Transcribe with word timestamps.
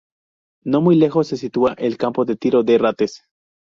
No 0.63 0.81
muy 0.81 0.95
lejos 0.95 1.27
se 1.27 1.37
sitúa 1.37 1.73
el 1.77 1.95
Campo 1.97 2.25
de 2.25 2.35
Tiro 2.35 2.63
de 2.63 2.79
Rates. 2.79 3.21